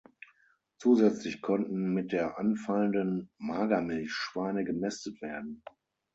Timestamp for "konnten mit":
1.43-2.11